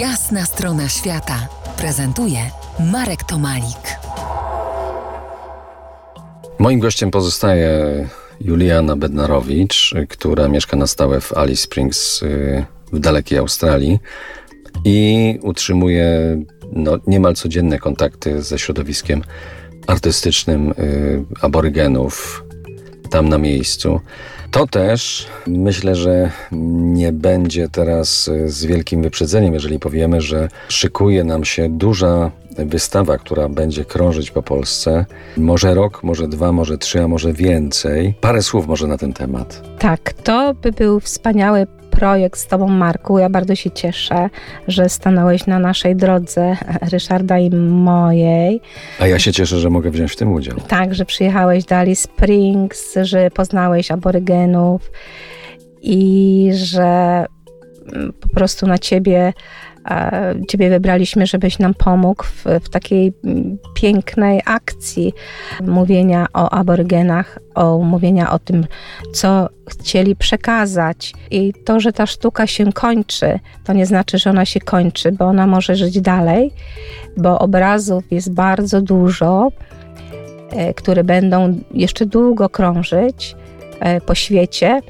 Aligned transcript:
Jasna 0.00 0.44
strona 0.44 0.88
świata 0.88 1.48
prezentuje 1.76 2.38
Marek 2.92 3.24
Tomalik. 3.24 3.98
Moim 6.58 6.80
gościem 6.80 7.10
pozostaje 7.10 7.68
Juliana 8.40 8.96
Bednarowicz, 8.96 9.94
która 10.08 10.48
mieszka 10.48 10.76
na 10.76 10.86
stałe 10.86 11.20
w 11.20 11.32
Alice 11.32 11.62
Springs 11.62 12.22
y, 12.22 12.64
w 12.92 12.98
dalekiej 12.98 13.38
Australii 13.38 13.98
i 14.84 15.38
utrzymuje 15.42 16.08
no, 16.72 16.98
niemal 17.06 17.34
codzienne 17.34 17.78
kontakty 17.78 18.42
ze 18.42 18.58
środowiskiem 18.58 19.22
artystycznym 19.86 20.70
y, 20.70 21.24
aborygenów 21.40 22.45
tam 23.06 23.28
na 23.28 23.38
miejscu. 23.38 24.00
To 24.50 24.66
też 24.66 25.26
myślę, 25.46 25.96
że 25.96 26.30
nie 26.52 27.12
będzie 27.12 27.68
teraz 27.68 28.28
y, 28.28 28.48
z 28.48 28.64
wielkim 28.64 29.02
wyprzedzeniem, 29.02 29.54
jeżeli 29.54 29.78
powiemy, 29.78 30.20
że 30.20 30.48
szykuje 30.68 31.24
nam 31.24 31.44
się 31.44 31.68
duża 31.68 32.30
wystawa, 32.58 33.18
która 33.18 33.48
będzie 33.48 33.84
krążyć 33.84 34.30
po 34.30 34.42
Polsce. 34.42 35.06
Może 35.36 35.74
rok, 35.74 36.02
może 36.02 36.28
dwa, 36.28 36.52
może 36.52 36.78
trzy, 36.78 37.02
a 37.02 37.08
może 37.08 37.32
więcej. 37.32 38.14
Parę 38.20 38.42
słów 38.42 38.66
może 38.66 38.86
na 38.86 38.98
ten 38.98 39.12
temat. 39.12 39.62
Tak, 39.78 40.12
to 40.12 40.54
by 40.54 40.72
był 40.72 41.00
wspaniały 41.00 41.66
projekt 41.96 42.40
z 42.40 42.46
Tobą, 42.46 42.68
Marku. 42.68 43.18
Ja 43.18 43.30
bardzo 43.30 43.54
się 43.54 43.70
cieszę, 43.70 44.30
że 44.68 44.88
stanąłeś 44.88 45.46
na 45.46 45.58
naszej 45.58 45.96
drodze, 45.96 46.56
Ryszarda 46.92 47.38
i 47.38 47.50
mojej. 47.50 48.60
A 49.00 49.06
ja 49.06 49.18
się 49.18 49.32
cieszę, 49.32 49.58
że 49.58 49.70
mogę 49.70 49.90
wziąć 49.90 50.12
w 50.12 50.16
tym 50.16 50.32
udział. 50.32 50.56
Tak, 50.68 50.94
że 50.94 51.04
przyjechałeś 51.04 51.64
do 51.64 51.76
Alice 51.76 52.02
Springs, 52.02 52.94
że 53.02 53.30
poznałeś 53.30 53.90
aborygenów 53.90 54.90
i 55.82 56.50
że 56.54 57.24
po 58.20 58.28
prostu 58.28 58.66
na 58.66 58.78
Ciebie 58.78 59.32
Ciebie 60.48 60.70
wybraliśmy, 60.70 61.26
żebyś 61.26 61.58
nam 61.58 61.74
pomógł 61.74 62.24
w, 62.24 62.44
w, 62.64 62.68
takiej 62.68 63.12
mm, 63.24 63.58
pięknej 63.74 64.42
akcji 64.44 65.12
mówienia 65.62 66.26
o 66.34 66.50
aborygenach, 66.50 67.38
o 67.54 67.78
mówienia 67.78 68.32
o 68.32 68.38
tym, 68.38 68.66
co 69.12 69.48
chcieli 69.68 70.16
przekazać. 70.16 71.12
I 71.30 71.52
to, 71.64 71.80
że 71.80 71.92
ta 71.92 72.06
sztuka 72.06 72.46
się 72.46 72.72
kończy, 72.72 73.40
to 73.64 73.72
nie 73.72 73.86
znaczy, 73.86 74.18
że 74.18 74.30
ona 74.30 74.44
się 74.44 74.60
kończy, 74.60 75.12
bo 75.12 75.24
ona 75.24 75.46
może 75.46 75.76
żyć 75.76 76.00
dalej, 76.00 76.52
bo 77.16 77.38
obrazów 77.38 78.04
jest 78.10 78.34
bardzo 78.34 78.82
dużo, 78.82 79.48
e, 80.50 80.74
które 80.74 81.04
będą 81.04 81.58
jeszcze 81.74 82.06
długo 82.06 82.48
krążyć 82.48 83.34
e, 83.34 83.55
po 84.06 84.14
świecie. 84.14 84.80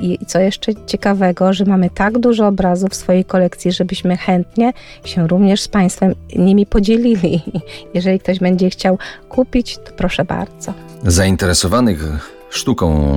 I 0.00 0.18
co 0.26 0.40
jeszcze 0.40 0.72
ciekawego, 0.86 1.52
że 1.52 1.64
mamy 1.64 1.90
tak 1.90 2.18
dużo 2.18 2.46
obrazów 2.46 2.90
w 2.90 2.94
swojej 2.94 3.24
kolekcji, 3.24 3.72
żebyśmy 3.72 4.16
chętnie 4.16 4.72
się 5.04 5.28
również 5.28 5.60
z 5.60 5.68
Państwem 5.68 6.14
nimi 6.36 6.66
podzielili. 6.66 7.42
Jeżeli 7.94 8.20
ktoś 8.20 8.38
będzie 8.38 8.70
chciał 8.70 8.98
kupić, 9.28 9.76
to 9.76 9.92
proszę 9.96 10.24
bardzo. 10.24 10.74
Zainteresowanych 11.04 12.04
sztuką 12.50 13.08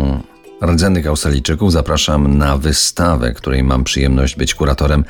rdzennych 0.62 1.08
Australijczyków 1.08 1.72
zapraszam 1.72 2.38
na 2.38 2.58
wystawę, 2.58 3.34
której 3.34 3.64
mam 3.64 3.84
przyjemność 3.84 4.36
być 4.36 4.56
kuratorem 4.56 5.06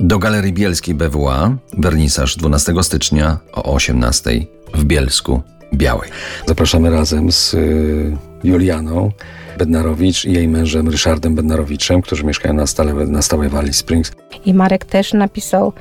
do 0.00 0.18
Galerii 0.18 0.52
Bielskiej 0.52 0.94
BWA. 0.94 1.56
Wernisaż 1.78 2.36
12 2.36 2.72
stycznia 2.82 3.38
o 3.52 3.74
18 3.74 4.30
w 4.74 4.84
Bielsku 4.84 5.42
Białej. 5.74 6.10
Zapraszamy 6.46 6.90
razem 6.90 7.32
z 7.32 7.54
y, 7.54 8.16
Julianą 8.46 9.10
Bednarowicz 9.58 10.24
i 10.24 10.32
jej 10.32 10.48
mężem 10.48 10.88
Ryszardem 10.88 11.34
Bednarowiczem, 11.34 12.02
którzy 12.02 12.24
mieszkają 12.24 12.54
na 12.54 12.66
stałe, 12.66 13.06
na 13.06 13.22
stałe 13.22 13.48
w 13.48 13.56
Alice 13.56 13.78
Springs. 13.78 14.12
I 14.46 14.54
Marek 14.54 14.84
też 14.84 15.12
napisał 15.12 15.72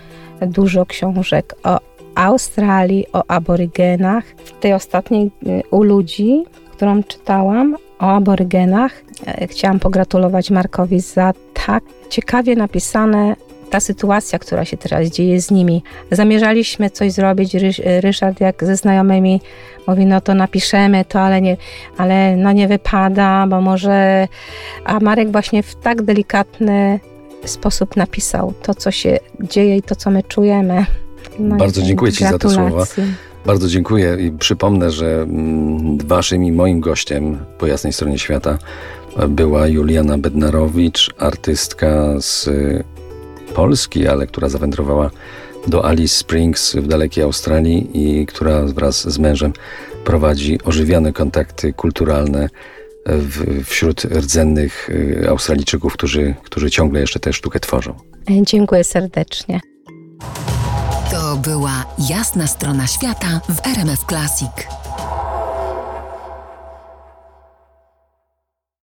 dużo 0.42 0.86
książek 0.86 1.56
o 1.64 1.80
Australii, 2.16 3.06
o 3.14 3.24
aborygenach. 3.28 4.24
W 4.46 4.60
tej 4.60 4.74
ostatniej 4.74 5.32
y, 5.48 5.62
u 5.72 5.84
ludzi, 5.84 6.44
którą 6.72 7.04
czytałam, 7.04 7.78
o 8.00 8.16
aborygenach, 8.16 8.92
e, 9.28 9.48
chciałam 9.48 9.80
pogratulować 9.80 10.52
Markowi 10.52 11.00
za 11.00 11.34
tak 11.66 11.84
ciekawie 12.10 12.56
napisane 12.56 13.36
ta 13.70 13.80
sytuacja, 13.80 14.40
która 14.40 14.66
się 14.66 14.78
teraz 14.78 15.08
dzieje 15.08 15.42
z 15.42 15.52
nimi. 15.52 15.84
Zamierzaliśmy 16.12 16.90
coś 16.90 17.12
zrobić, 17.12 17.56
Ryszard 18.02 18.42
jak 18.42 18.64
ze 18.64 18.76
znajomymi 18.76 19.42
mówi, 19.88 20.06
no 20.06 20.22
to 20.22 20.34
napiszemy 20.34 21.06
to, 21.06 21.20
ale 21.20 21.42
nie, 21.42 21.58
ale 21.98 22.38
no 22.38 22.52
nie 22.52 22.68
wypada, 22.68 23.48
bo 23.48 23.62
może... 23.62 24.28
A 24.86 25.00
Marek 25.00 25.32
właśnie 25.32 25.64
w 25.64 25.76
tak 25.76 26.02
delikatny 26.02 27.00
sposób 27.46 27.96
napisał 27.96 28.54
to, 28.62 28.74
co 28.74 28.92
się 28.92 29.20
dzieje 29.42 29.78
i 29.78 29.82
to, 29.82 29.96
co 29.96 30.12
my 30.12 30.24
czujemy. 30.24 30.86
No 31.40 31.56
Bardzo 31.56 31.82
dziękuję 31.82 32.12
Ci 32.12 32.24
za 32.24 32.40
te 32.40 32.50
słowa. 32.50 32.86
Bardzo 33.46 33.68
dziękuję 33.68 34.18
i 34.20 34.32
przypomnę, 34.32 34.92
że 34.92 35.22
mm, 35.22 35.98
waszym 35.98 36.44
i 36.44 36.52
moim 36.52 36.80
gościem 36.80 37.38
po 37.58 37.68
jasnej 37.68 37.94
stronie 37.94 38.20
świata 38.20 38.58
była 39.28 39.68
Juliana 39.68 40.18
Bednarowicz, 40.18 41.14
artystka 41.18 42.14
z 42.20 42.50
Polski, 43.56 44.08
ale 44.08 44.28
która 44.28 44.50
zawędrowała 44.50 45.10
do 45.68 45.86
Alice 45.86 46.16
Springs 46.16 46.76
w 46.76 46.88
dalekiej 46.88 47.24
Australii 47.24 47.90
i 47.94 48.26
która 48.26 48.62
wraz 48.62 49.10
z 49.10 49.20
mężem 49.20 49.54
prowadzi 50.06 50.60
ożywione 50.64 51.14
kontakty 51.14 51.74
kulturalne 51.74 52.50
w, 53.06 53.64
wśród 53.66 54.06
rdzennych 54.06 54.90
y, 54.90 55.26
Australijczyków, 55.30 55.94
którzy, 55.94 56.36
którzy 56.44 56.72
ciągle 56.72 57.00
jeszcze 57.00 57.20
tę 57.20 57.34
sztukę 57.34 57.60
tworzą. 57.60 57.94
Dziękuję 58.42 58.84
serdecznie. 58.84 59.60
To 61.12 61.36
była 61.36 61.86
jasna 62.10 62.48
strona 62.48 62.88
świata 62.88 63.42
w 63.50 63.68
RMF 63.68 64.06
Classic. 64.06 64.85